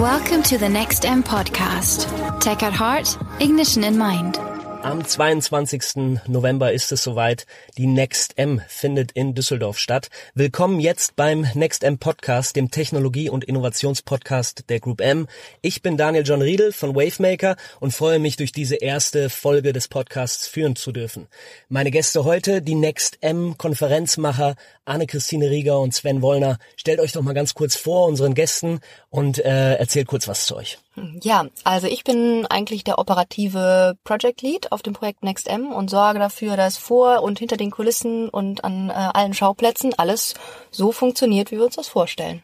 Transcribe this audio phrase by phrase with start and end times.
[0.00, 2.04] Welcome to the Next M podcast.
[2.38, 4.38] Tech at heart, ignition in mind.
[4.86, 6.20] Am 22.
[6.28, 7.44] November ist es soweit.
[7.76, 10.10] Die Next M findet in Düsseldorf statt.
[10.34, 15.26] Willkommen jetzt beim Next M Podcast, dem Technologie- und Innovationspodcast der Group M.
[15.60, 19.88] Ich bin Daniel John Riedel von Wavemaker und freue mich, durch diese erste Folge des
[19.88, 21.26] Podcasts führen zu dürfen.
[21.68, 26.60] Meine Gäste heute, die Next M Konferenzmacher Anne-Christine Rieger und Sven Wollner.
[26.76, 28.78] Stellt euch doch mal ganz kurz vor unseren Gästen
[29.10, 30.78] und äh, erzählt kurz was zu euch.
[31.22, 36.18] Ja, also ich bin eigentlich der operative Project Lead auf dem Projekt NextM und sorge
[36.18, 40.34] dafür, dass vor und hinter den Kulissen und an äh, allen Schauplätzen alles
[40.70, 42.42] so funktioniert, wie wir uns das vorstellen.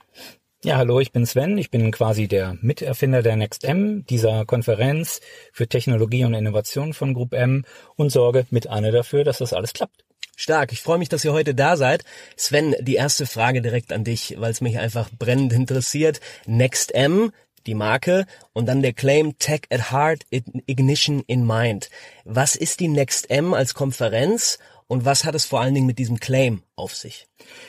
[0.64, 1.58] Ja, hallo, ich bin Sven.
[1.58, 5.20] Ich bin quasi der Miterfinder der NextM, dieser Konferenz
[5.52, 7.64] für Technologie und Innovation von Group M
[7.96, 10.04] und sorge mit Anne dafür, dass das alles klappt.
[10.36, 10.72] Stark.
[10.72, 12.04] Ich freue mich, dass ihr heute da seid.
[12.36, 16.20] Sven, die erste Frage direkt an dich, weil es mich einfach brennend interessiert.
[16.46, 17.32] NextM,
[17.66, 21.90] die Marke und dann der Claim Tech at Heart, Ignition in Mind.
[22.24, 26.20] Was ist die NextM als Konferenz und was hat es vor allen Dingen mit diesem
[26.20, 27.26] Claim auf sich?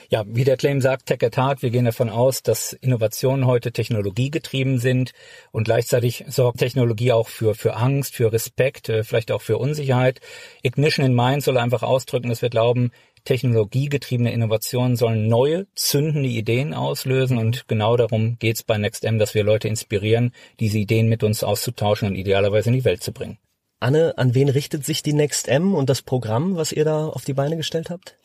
[0.10, 3.72] Ja, wie der Claim sagt, Tech at Heart, wir gehen davon aus, dass Innovationen heute
[3.72, 5.14] technologiegetrieben sind
[5.52, 10.22] und gleichzeitig sorgt Technologie auch für, für Angst, für Respekt, äh, vielleicht auch für Unsicherheit.
[10.62, 12.92] Ignition in Mind soll einfach ausdrücken, dass wir glauben,
[13.26, 19.44] technologiegetriebene Innovationen sollen neue, zündende Ideen auslösen und genau darum geht's bei NextM, dass wir
[19.44, 23.38] Leute inspirieren, diese Ideen mit uns auszutauschen und idealerweise in die Welt zu bringen.
[23.84, 27.34] Anne, an wen richtet sich die NextM und das Programm, was ihr da auf die
[27.34, 28.16] Beine gestellt habt?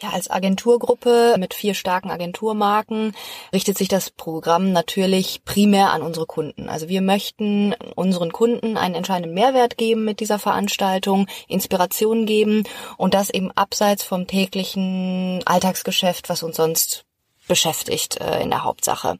[0.00, 3.14] Ja, als Agenturgruppe mit vier starken Agenturmarken
[3.52, 6.68] richtet sich das Programm natürlich primär an unsere Kunden.
[6.68, 12.64] Also wir möchten unseren Kunden einen entscheidenden Mehrwert geben mit dieser Veranstaltung, Inspiration geben
[12.96, 17.04] und das eben abseits vom täglichen Alltagsgeschäft, was uns sonst
[17.46, 19.18] beschäftigt äh, in der Hauptsache.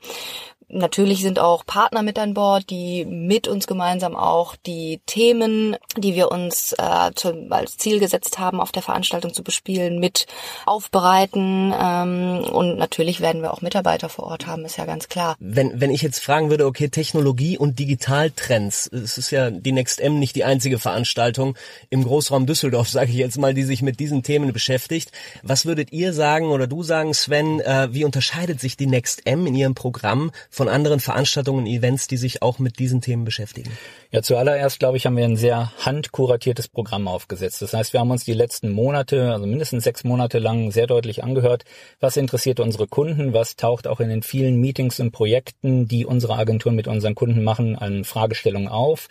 [0.75, 6.17] Natürlich sind auch Partner mit an Bord, die mit uns gemeinsam auch die Themen, die
[6.17, 10.27] wir uns äh, zu, als Ziel gesetzt haben, auf der Veranstaltung zu bespielen, mit
[10.67, 11.73] aufbereiten.
[11.80, 15.36] Ähm, und natürlich werden wir auch Mitarbeiter vor Ort haben, ist ja ganz klar.
[15.39, 20.18] Wenn, wenn ich jetzt fragen würde, okay, Technologie und Digitaltrends, es ist ja die NextM
[20.18, 21.56] nicht die einzige Veranstaltung
[21.89, 25.12] im Großraum Düsseldorf, sage ich jetzt mal, die sich mit diesen Themen beschäftigt.
[25.45, 29.55] Was würdet ihr sagen oder du sagen, Sven, äh, wie unterscheidet sich die NextM in
[29.55, 33.70] ihrem Programm von anderen Veranstaltungen, Events, die sich auch mit diesen Themen beschäftigen?
[34.14, 37.61] Ja, zuallererst, glaube ich, haben wir ein sehr handkuratiertes Programm aufgesetzt.
[37.63, 41.25] Das heißt, wir haben uns die letzten Monate, also mindestens sechs Monate lang sehr deutlich
[41.25, 41.64] angehört,
[41.98, 46.36] was interessiert unsere Kunden, was taucht auch in den vielen Meetings und Projekten, die unsere
[46.36, 49.08] Agenturen mit unseren Kunden machen, an Fragestellungen auf.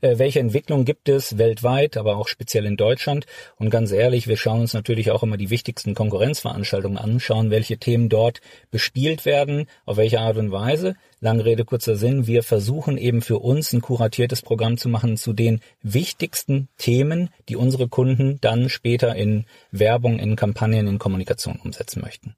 [0.00, 3.26] Äh, welche Entwicklung gibt es weltweit, aber auch speziell in Deutschland?
[3.58, 7.76] Und ganz ehrlich, wir schauen uns natürlich auch immer die wichtigsten Konkurrenzveranstaltungen an, schauen, welche
[7.76, 8.40] Themen dort
[8.70, 10.96] bespielt werden, auf welche Art und Weise.
[11.20, 12.26] Lange Rede, kurzer Sinn.
[12.26, 17.56] Wir versuchen eben für uns ein kuratiertes Programm zu machen zu den wichtigsten Themen, die
[17.56, 22.36] unsere Kunden dann später in Werbung, in Kampagnen, in Kommunikation umsetzen möchten.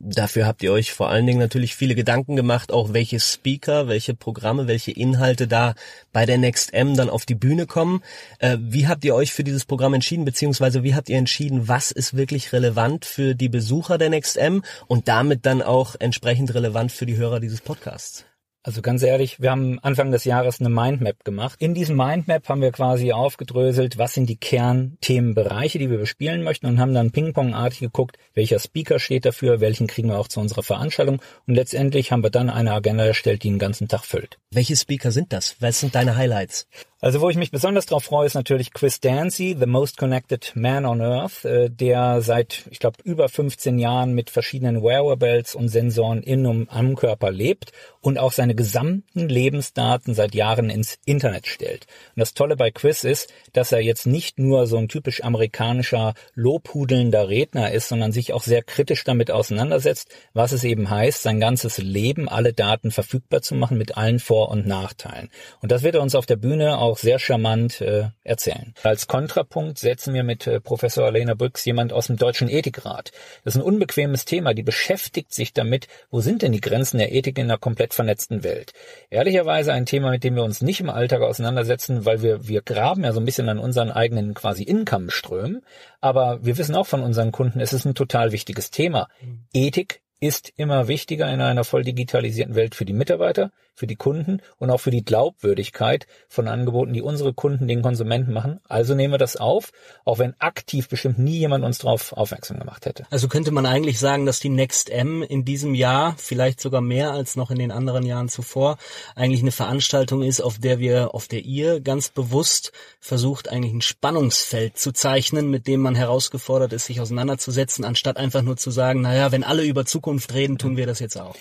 [0.00, 4.14] Dafür habt ihr euch vor allen Dingen natürlich viele Gedanken gemacht, auch welche Speaker, welche
[4.14, 5.74] Programme, welche Inhalte da
[6.12, 8.02] bei der Next M dann auf die Bühne kommen.
[8.38, 11.90] Äh, wie habt ihr euch für dieses Programm entschieden, beziehungsweise wie habt ihr entschieden, was
[11.90, 16.92] ist wirklich relevant für die Besucher der Next M und damit dann auch entsprechend relevant
[16.92, 18.24] für die Hörer dieses Podcasts?
[18.66, 21.60] Also ganz ehrlich, wir haben Anfang des Jahres eine Mindmap gemacht.
[21.60, 26.64] In diesem Mindmap haben wir quasi aufgedröselt, was sind die Kernthemenbereiche, die wir bespielen möchten
[26.64, 30.62] und haben dann pingpongartig geguckt, welcher Speaker steht dafür, welchen kriegen wir auch zu unserer
[30.62, 34.38] Veranstaltung und letztendlich haben wir dann eine Agenda erstellt, die den ganzen Tag füllt.
[34.50, 35.56] Welche Speaker sind das?
[35.60, 36.66] Was sind deine Highlights?
[37.04, 40.86] Also wo ich mich besonders drauf freue, ist natürlich Chris Dancy, The Most Connected Man
[40.86, 46.22] on Earth, äh, der seit, ich glaube, über 15 Jahren mit verschiedenen Wearables und Sensoren
[46.22, 51.86] in und am Körper lebt und auch seine gesamten Lebensdaten seit Jahren ins Internet stellt.
[52.16, 56.14] Und das Tolle bei Chris ist, dass er jetzt nicht nur so ein typisch amerikanischer
[56.34, 61.38] lobhudelnder Redner ist, sondern sich auch sehr kritisch damit auseinandersetzt, was es eben heißt, sein
[61.38, 65.28] ganzes Leben, alle Daten verfügbar zu machen mit allen Vor- und Nachteilen.
[65.60, 68.74] Und das wird er uns auf der Bühne auch sehr charmant äh, erzählen.
[68.82, 73.12] Als Kontrapunkt setzen wir mit äh, Professor Alena Brüx jemand aus dem Deutschen Ethikrat.
[73.44, 77.12] Das ist ein unbequemes Thema, die beschäftigt sich damit, wo sind denn die Grenzen der
[77.12, 78.72] Ethik in einer komplett vernetzten Welt.
[79.10, 83.04] Ehrlicherweise ein Thema, mit dem wir uns nicht im Alltag auseinandersetzen, weil wir, wir graben
[83.04, 85.62] ja so ein bisschen an unseren eigenen quasi Income-Strömen,
[86.00, 89.08] aber wir wissen auch von unseren Kunden, es ist ein total wichtiges Thema.
[89.52, 94.40] Ethik ist immer wichtiger in einer voll digitalisierten Welt für die Mitarbeiter, für die Kunden
[94.58, 98.60] und auch für die Glaubwürdigkeit von Angeboten, die unsere Kunden den Konsumenten machen.
[98.68, 99.72] Also nehmen wir das auf,
[100.04, 103.06] auch wenn aktiv bestimmt nie jemand uns darauf aufmerksam gemacht hätte.
[103.10, 107.12] Also könnte man eigentlich sagen, dass die Next M in diesem Jahr, vielleicht sogar mehr
[107.12, 108.78] als noch in den anderen Jahren zuvor,
[109.14, 113.82] eigentlich eine Veranstaltung ist, auf der wir, auf der ihr ganz bewusst versucht, eigentlich ein
[113.82, 119.00] Spannungsfeld zu zeichnen, mit dem man herausgefordert ist, sich auseinanderzusetzen, anstatt einfach nur zu sagen,
[119.00, 121.34] naja, wenn alle über Zukunft reden, tun wir das jetzt auch.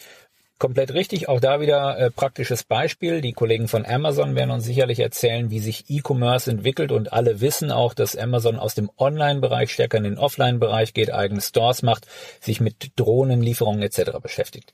[0.59, 1.27] Komplett richtig.
[1.27, 3.21] Auch da wieder äh, praktisches Beispiel.
[3.21, 7.71] Die Kollegen von Amazon werden uns sicherlich erzählen, wie sich E-Commerce entwickelt und alle wissen
[7.71, 12.07] auch, dass Amazon aus dem Online-Bereich stärker in den Offline-Bereich geht, eigene Stores macht,
[12.39, 14.19] sich mit Drohnenlieferungen etc.
[14.21, 14.71] beschäftigt.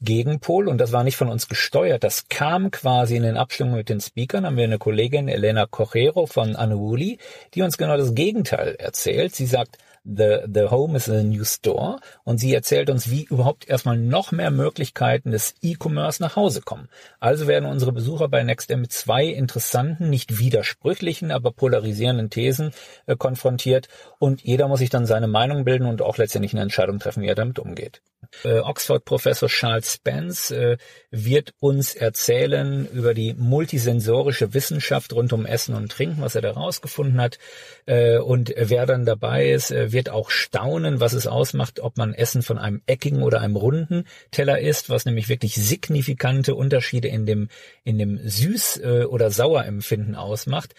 [0.00, 3.90] Gegenpol, und das war nicht von uns gesteuert, das kam quasi in den Abstimmungen mit
[3.90, 7.18] den Speakern, haben wir eine Kollegin Elena Cochero von Anuuli,
[7.54, 9.34] die uns genau das Gegenteil erzählt.
[9.34, 9.78] Sie sagt,
[10.10, 14.32] The, The Home is a New Store und sie erzählt uns, wie überhaupt erstmal noch
[14.32, 16.88] mehr Möglichkeiten des E-Commerce nach Hause kommen.
[17.20, 22.70] Also werden unsere Besucher bei NextM mit zwei interessanten, nicht widersprüchlichen, aber polarisierenden Thesen
[23.04, 23.88] äh, konfrontiert
[24.18, 27.28] und jeder muss sich dann seine Meinung bilden und auch letztendlich eine Entscheidung treffen, wie
[27.28, 28.00] er damit umgeht.
[28.44, 30.76] Äh, Oxford-Professor Charles Spence äh,
[31.10, 36.50] wird uns erzählen über die multisensorische Wissenschaft rund um Essen und Trinken, was er da
[36.50, 37.38] rausgefunden hat.
[37.86, 42.42] Äh, und wer dann dabei ist, wird auch staunen, was es ausmacht, ob man Essen
[42.42, 47.48] von einem eckigen oder einem runden Teller isst, was nämlich wirklich signifikante Unterschiede in dem,
[47.84, 50.74] in dem Süß- oder Sauerempfinden ausmacht.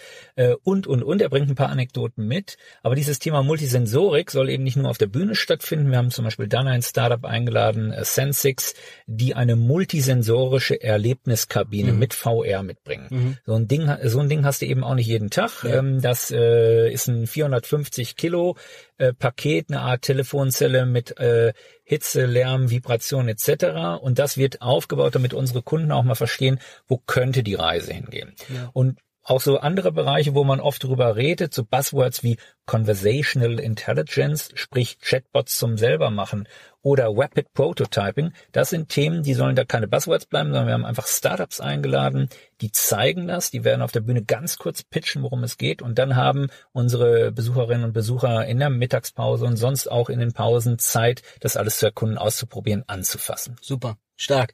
[0.64, 1.22] Und, und, und.
[1.22, 2.58] Er bringt ein paar Anekdoten mit.
[2.84, 5.92] Aber dieses Thema Multisensorik soll eben nicht nur auf der Bühne stattfinden.
[5.92, 8.74] Wir haben zum Beispiel dann ein Startup eingeladen, äh, Sensix,
[9.08, 12.00] die eine multisensorische Erlebniskabine mhm.
[12.00, 13.08] mit VR mitbringen.
[13.10, 13.38] Mhm.
[13.46, 15.64] So ein Ding, so ein Ding hast du eben auch nicht jeden Tag.
[15.64, 15.78] Ja.
[15.78, 18.58] Ähm, das äh, ist ein 450 Kilo
[18.98, 21.54] äh, Paket, eine Art Telefonzelle mit äh,
[21.84, 24.02] Hitze, Lärm, Vibration etc.
[24.02, 28.34] Und das wird aufgebaut, damit unsere Kunden auch mal verstehen, wo könnte die Reise hingehen.
[28.54, 28.70] Ja.
[28.74, 29.00] Und
[29.30, 35.00] auch so andere Bereiche, wo man oft drüber redet, so Buzzwords wie Conversational Intelligence, sprich
[35.00, 36.48] Chatbots zum selber machen
[36.82, 40.86] oder Rapid Prototyping, das sind Themen, die sollen da keine Buzzwords bleiben, sondern wir haben
[40.86, 42.30] einfach Startups eingeladen,
[42.62, 46.00] die zeigen das, die werden auf der Bühne ganz kurz pitchen, worum es geht und
[46.00, 50.80] dann haben unsere Besucherinnen und Besucher in der Mittagspause und sonst auch in den Pausen
[50.80, 53.58] Zeit, das alles zu erkunden, auszuprobieren, anzufassen.
[53.62, 54.54] Super, stark.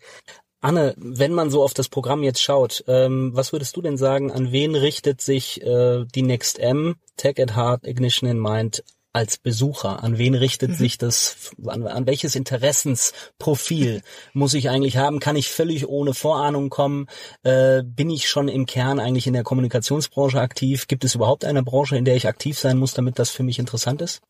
[0.65, 4.31] Anne, wenn man so auf das Programm jetzt schaut, ähm, was würdest du denn sagen,
[4.31, 8.83] an wen richtet sich äh, die Next M, Tech at Heart, Ignition in Mind
[9.15, 10.03] als Besucher?
[10.03, 10.75] An wen richtet mhm.
[10.75, 14.01] sich das, an, an, welches Interessensprofil
[14.33, 15.19] muss ich eigentlich haben?
[15.19, 17.07] Kann ich völlig ohne Vorahnung kommen?
[17.43, 20.87] Äh, bin ich schon im Kern eigentlich in der Kommunikationsbranche aktiv?
[20.87, 23.57] Gibt es überhaupt eine Branche, in der ich aktiv sein muss, damit das für mich
[23.57, 24.21] interessant ist?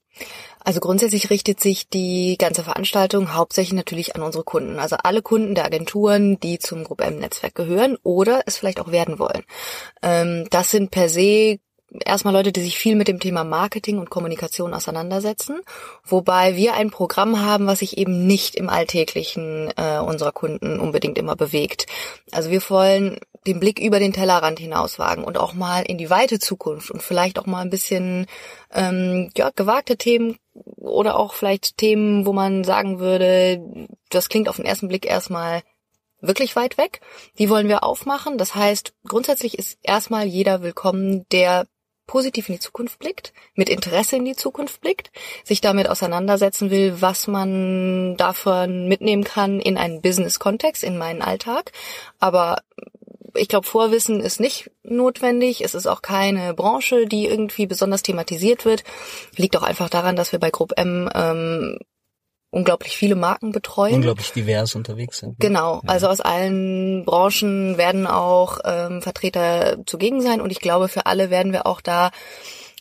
[0.64, 4.80] Also grundsätzlich richtet sich die ganze Veranstaltung hauptsächlich natürlich an unsere Kunden.
[4.80, 9.20] Also alle Kunden der Agenturen, die zum Group M-Netzwerk gehören oder es vielleicht auch werden
[9.20, 9.44] wollen.
[10.02, 11.60] Ähm, das sind per se
[11.92, 15.62] erstmal Leute, die sich viel mit dem Thema Marketing und Kommunikation auseinandersetzen,
[16.04, 21.18] wobei wir ein Programm haben, was sich eben nicht im Alltäglichen äh, unserer Kunden unbedingt
[21.18, 21.86] immer bewegt.
[22.32, 26.10] Also wir wollen den Blick über den Tellerrand hinaus wagen und auch mal in die
[26.10, 28.26] weite Zukunft und vielleicht auch mal ein bisschen
[28.74, 30.38] ähm, ja, gewagte Themen
[30.78, 33.62] oder auch vielleicht Themen, wo man sagen würde,
[34.10, 35.62] das klingt auf den ersten Blick erstmal
[36.22, 37.02] wirklich weit weg.
[37.38, 38.38] Die wollen wir aufmachen.
[38.38, 41.68] Das heißt, grundsätzlich ist erstmal jeder willkommen, der
[42.08, 45.12] positiv in die Zukunft blickt, mit Interesse in die Zukunft blickt,
[45.44, 51.72] sich damit auseinandersetzen will, was man davon mitnehmen kann in einen Business-Kontext, in meinen Alltag.
[52.20, 52.58] Aber
[53.36, 55.64] ich glaube, Vorwissen ist nicht notwendig.
[55.64, 58.84] Es ist auch keine Branche, die irgendwie besonders thematisiert wird.
[59.36, 61.80] Liegt auch einfach daran, dass wir bei Group M ähm,
[62.56, 63.96] unglaublich viele Marken betreuen.
[63.96, 65.32] Unglaublich divers unterwegs sind.
[65.32, 65.36] Ne?
[65.40, 65.90] Genau, ja.
[65.90, 71.30] also aus allen Branchen werden auch ähm, Vertreter zugegen sein und ich glaube, für alle
[71.30, 72.12] werden wir auch da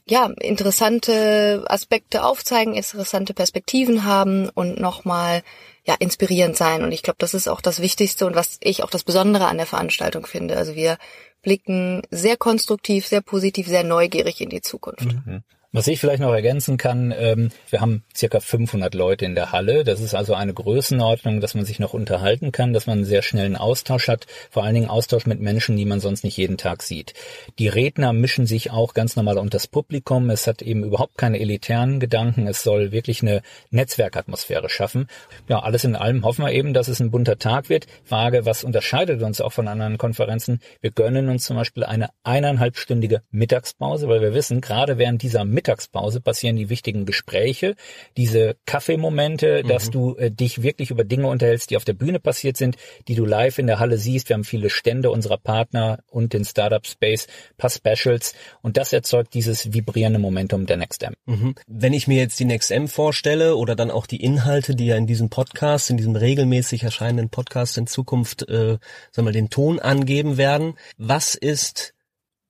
[0.06, 5.42] ja, interessante Aspekte aufzeigen, interessante Perspektiven haben und nochmal
[5.86, 6.82] ja, inspirierend sein.
[6.82, 9.56] Und ich glaube, das ist auch das Wichtigste und was ich auch das Besondere an
[9.56, 10.58] der Veranstaltung finde.
[10.58, 10.98] Also wir
[11.42, 15.06] blicken sehr konstruktiv, sehr positiv, sehr neugierig in die Zukunft.
[15.06, 15.42] Mhm.
[15.74, 19.82] Was ich vielleicht noch ergänzen kann, ähm, wir haben circa 500 Leute in der Halle.
[19.82, 23.22] Das ist also eine Größenordnung, dass man sich noch unterhalten kann, dass man einen sehr
[23.22, 26.84] schnellen Austausch hat, vor allen Dingen Austausch mit Menschen, die man sonst nicht jeden Tag
[26.84, 27.14] sieht.
[27.58, 30.30] Die Redner mischen sich auch ganz normal unter das Publikum.
[30.30, 32.46] Es hat eben überhaupt keine elitären Gedanken.
[32.46, 35.08] Es soll wirklich eine Netzwerkatmosphäre schaffen.
[35.48, 37.88] Ja, alles in allem hoffen wir eben, dass es ein bunter Tag wird.
[38.04, 40.60] Frage, was unterscheidet uns auch von anderen Konferenzen?
[40.80, 45.63] Wir gönnen uns zum Beispiel eine eineinhalbstündige Mittagspause, weil wir wissen, gerade während dieser Mittagspause
[45.64, 47.74] passieren die wichtigen Gespräche,
[48.16, 49.68] diese Kaffeemomente, mhm.
[49.68, 52.76] dass du äh, dich wirklich über Dinge unterhältst, die auf der Bühne passiert sind,
[53.08, 54.28] die du live in der Halle siehst.
[54.28, 59.34] Wir haben viele Stände unserer Partner und den Startup Space, paar Specials und das erzeugt
[59.34, 61.14] dieses vibrierende Momentum der NextM.
[61.26, 61.54] Mhm.
[61.66, 65.06] Wenn ich mir jetzt die NextM vorstelle oder dann auch die Inhalte, die ja in
[65.06, 68.78] diesem Podcast, in diesem regelmäßig erscheinenden Podcast in Zukunft, äh,
[69.10, 71.93] sagen wir, den Ton angeben werden, was ist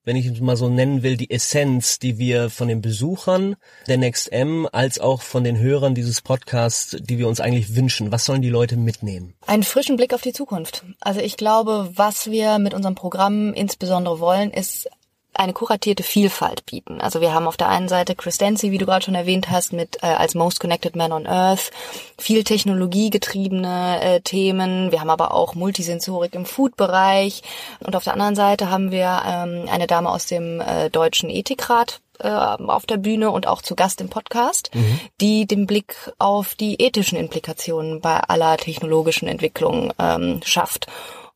[0.05, 3.55] wenn ich es mal so nennen will, die Essenz, die wir von den Besuchern
[3.87, 8.11] der NextM als auch von den Hörern dieses Podcasts, die wir uns eigentlich wünschen.
[8.11, 9.33] Was sollen die Leute mitnehmen?
[9.47, 10.85] Einen frischen Blick auf die Zukunft.
[11.01, 14.87] Also ich glaube, was wir mit unserem Programm insbesondere wollen, ist
[15.35, 17.01] eine kuratierte Vielfalt bieten.
[17.01, 19.73] Also wir haben auf der einen Seite Chris Dancy, wie du gerade schon erwähnt hast,
[19.73, 21.71] mit äh, als Most Connected Man on Earth,
[22.17, 24.91] viel technologiegetriebene äh, Themen.
[24.91, 27.43] Wir haben aber auch Multisensorik im Food-Bereich.
[27.79, 32.01] Und auf der anderen Seite haben wir ähm, eine Dame aus dem äh, Deutschen Ethikrat
[32.19, 34.99] äh, auf der Bühne und auch zu Gast im Podcast, mhm.
[35.21, 40.87] die den Blick auf die ethischen Implikationen bei aller technologischen Entwicklung ähm, schafft.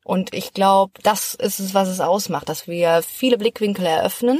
[0.09, 4.39] Und ich glaube, das ist es, was es ausmacht, dass wir viele Blickwinkel eröffnen,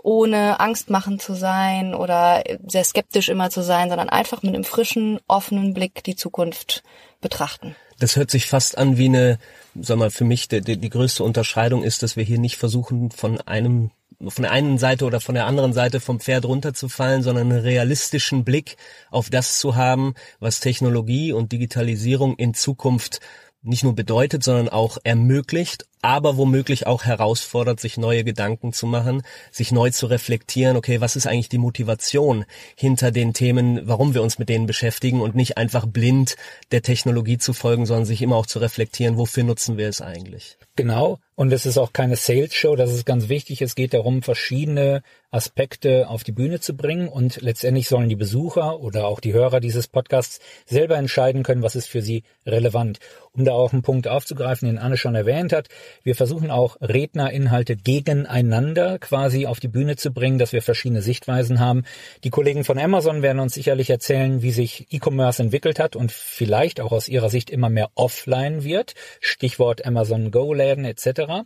[0.00, 4.62] ohne Angst machen zu sein oder sehr skeptisch immer zu sein, sondern einfach mit einem
[4.62, 6.84] frischen, offenen Blick die Zukunft
[7.20, 7.74] betrachten.
[7.98, 9.40] Das hört sich fast an wie eine,
[9.74, 13.10] sag mal, für mich die, die, die größte Unterscheidung ist, dass wir hier nicht versuchen,
[13.10, 13.90] von einem
[14.28, 18.44] von der einen Seite oder von der anderen Seite vom Pferd runterzufallen, sondern einen realistischen
[18.44, 18.76] Blick
[19.10, 23.20] auf das zu haben, was Technologie und Digitalisierung in Zukunft
[23.62, 29.22] nicht nur bedeutet, sondern auch ermöglicht, aber womöglich auch herausfordert, sich neue Gedanken zu machen,
[29.50, 34.22] sich neu zu reflektieren, okay, was ist eigentlich die Motivation hinter den Themen, warum wir
[34.22, 36.36] uns mit denen beschäftigen und nicht einfach blind
[36.72, 40.56] der Technologie zu folgen, sondern sich immer auch zu reflektieren, wofür nutzen wir es eigentlich.
[40.76, 41.18] Genau.
[41.34, 42.76] Und es ist auch keine Sales Show.
[42.76, 43.62] Das ist ganz wichtig.
[43.62, 48.80] Es geht darum, verschiedene Aspekte auf die Bühne zu bringen und letztendlich sollen die Besucher
[48.80, 52.98] oder auch die Hörer dieses Podcasts selber entscheiden können, was ist für sie relevant.
[53.32, 55.68] Um da auch einen Punkt aufzugreifen, den Anne schon erwähnt hat.
[56.02, 61.60] Wir versuchen auch Rednerinhalte gegeneinander quasi auf die Bühne zu bringen, dass wir verschiedene Sichtweisen
[61.60, 61.84] haben.
[62.24, 66.80] Die Kollegen von Amazon werden uns sicherlich erzählen, wie sich E-Commerce entwickelt hat und vielleicht
[66.80, 68.94] auch aus ihrer Sicht immer mehr offline wird.
[69.20, 71.44] Stichwort Amazon Go Läden etc.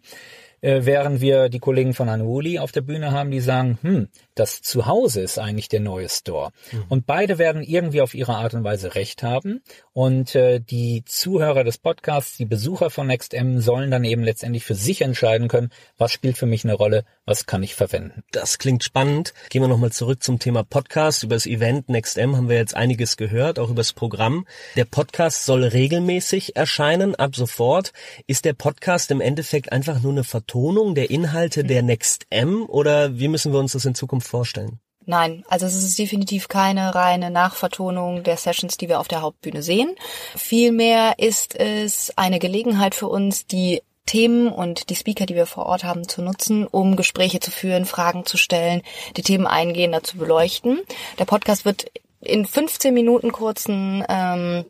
[0.65, 4.63] Äh, während wir die Kollegen von Anuoli auf der Bühne haben, die sagen, hm, das
[4.63, 6.53] Zuhause ist eigentlich der neue Store.
[6.73, 6.85] Mhm.
[6.89, 9.61] Und beide werden irgendwie auf ihre Art und Weise recht haben.
[9.93, 14.75] Und äh, die Zuhörer des Podcasts, die Besucher von NextM sollen dann eben letztendlich für
[14.75, 15.69] sich entscheiden können,
[15.99, 18.23] was spielt für mich eine Rolle, was kann ich verwenden.
[18.33, 19.33] Das klingt spannend.
[19.49, 21.23] Gehen wir nochmal zurück zum Thema Podcast.
[21.23, 24.47] Über das Event NextM haben wir jetzt einiges gehört, auch über das Programm.
[24.77, 27.93] Der Podcast soll regelmäßig erscheinen, ab sofort.
[28.27, 33.29] Ist der Podcast im Endeffekt einfach nur eine Vertonung der Inhalte der NextM oder wie
[33.29, 34.81] müssen wir uns das in Zukunft vorstellen?
[35.07, 39.63] Nein, also es ist definitiv keine reine Nachvertonung der Sessions, die wir auf der Hauptbühne
[39.63, 39.95] sehen.
[40.35, 45.67] Vielmehr ist es eine Gelegenheit für uns, die Themen und die Speaker, die wir vor
[45.67, 48.83] Ort haben, zu nutzen, um Gespräche zu führen, Fragen zu stellen,
[49.17, 50.81] die Themen eingehender zu beleuchten.
[51.19, 54.65] Der Podcast wird in 15 Minuten kurzen ähm,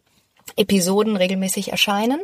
[0.56, 2.22] Episoden regelmäßig erscheinen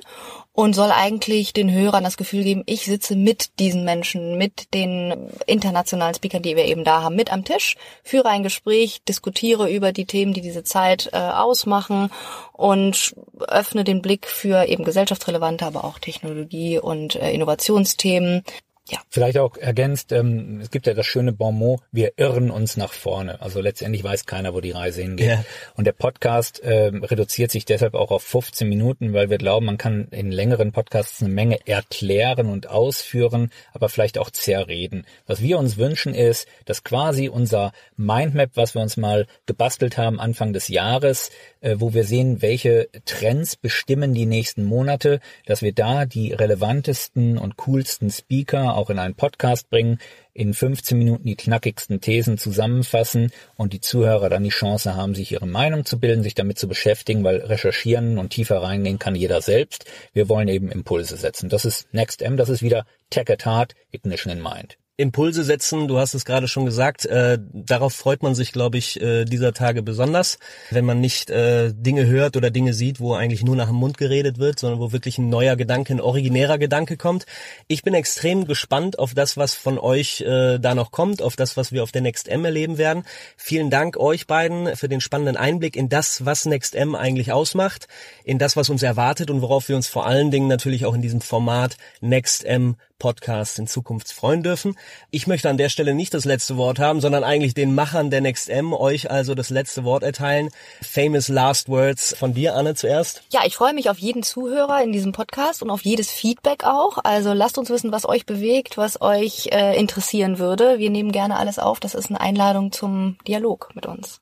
[0.53, 5.31] und soll eigentlich den Hörern das Gefühl geben, ich sitze mit diesen Menschen, mit den
[5.47, 9.93] internationalen Speakern, die wir eben da haben, mit am Tisch, führe ein Gespräch, diskutiere über
[9.93, 12.11] die Themen, die diese Zeit äh, ausmachen
[12.53, 13.15] und
[13.49, 18.45] öffne den Blick für eben gesellschaftsrelevante, aber auch Technologie- und äh, Innovationsthemen.
[18.89, 18.99] Ja.
[19.09, 23.41] Vielleicht auch ergänzt, ähm, es gibt ja das schöne Bonmot, wir irren uns nach vorne.
[23.41, 25.27] Also letztendlich weiß keiner, wo die Reise hingeht.
[25.27, 25.45] Yeah.
[25.77, 29.79] Und der Podcast ähm, reduziert sich deshalb auch auf 15 Minuten, weil wir glauben, man
[29.79, 35.07] kann in längeren Podcasts eine Menge erklären und ausführen, aber vielleicht auch zerreden.
[35.27, 40.19] Was wir uns wünschen ist, dass quasi unser Mindmap, was wir uns mal gebastelt haben
[40.19, 45.73] Anfang des Jahres, äh, wo wir sehen, welche Trends bestimmen die nächsten Monate, dass wir
[45.73, 49.99] da die relevantesten und coolsten Speaker auch in einen Podcast bringen,
[50.33, 55.33] in 15 Minuten die knackigsten Thesen zusammenfassen und die Zuhörer dann die Chance haben, sich
[55.33, 59.43] ihre Meinung zu bilden, sich damit zu beschäftigen, weil recherchieren und tiefer reingehen kann jeder
[59.43, 59.85] selbst.
[60.13, 61.49] Wir wollen eben Impulse setzen.
[61.49, 64.79] Das ist Next M, das ist wieder Tech at Heart, Ignition in Mind.
[65.01, 69.01] Impulse setzen, du hast es gerade schon gesagt, äh, darauf freut man sich, glaube ich,
[69.01, 70.39] äh, dieser Tage besonders,
[70.71, 73.99] wenn man nicht äh, Dinge hört oder Dinge sieht, wo eigentlich nur nach dem Mund
[73.99, 77.25] geredet wird, sondern wo wirklich ein neuer Gedanke, ein originärer Gedanke kommt.
[77.67, 81.57] Ich bin extrem gespannt auf das, was von euch äh, da noch kommt, auf das,
[81.57, 83.05] was wir auf der Next M erleben werden.
[83.37, 87.89] Vielen Dank euch beiden für den spannenden Einblick in das, was Next M eigentlich ausmacht,
[88.25, 91.03] in das, was uns erwartet und worauf wir uns vor allen Dingen natürlich auch in
[91.03, 94.77] diesem Format Next M Podcasts in Zukunft freuen dürfen.
[95.11, 98.21] Ich möchte an der Stelle nicht das letzte Wort haben, sondern eigentlich den Machern der
[98.21, 100.51] NextM euch also das letzte Wort erteilen.
[100.81, 103.25] Famous Last Words von dir, Anne, zuerst.
[103.33, 106.99] Ja, ich freue mich auf jeden Zuhörer in diesem Podcast und auf jedes Feedback auch.
[107.03, 110.79] Also lasst uns wissen, was euch bewegt, was euch äh, interessieren würde.
[110.79, 111.81] Wir nehmen gerne alles auf.
[111.81, 114.21] Das ist eine Einladung zum Dialog mit uns.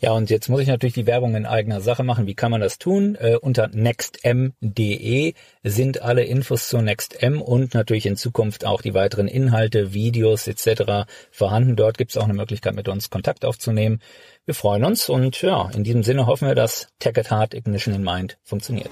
[0.00, 2.26] Ja, und jetzt muss ich natürlich die Werbung in eigener Sache machen.
[2.26, 3.16] Wie kann man das tun?
[3.20, 9.28] Äh, unter nextm.de sind alle Infos zu NextM und natürlich in Zukunft auch die weiteren
[9.28, 11.08] Inhalte, Videos etc.
[11.30, 11.76] vorhanden.
[11.76, 14.00] Dort gibt es auch eine Möglichkeit, mit uns Kontakt aufzunehmen.
[14.44, 17.94] Wir freuen uns und ja, in diesem Sinne hoffen wir, dass Tech at Heart Ignition
[17.94, 18.90] in Mind funktioniert.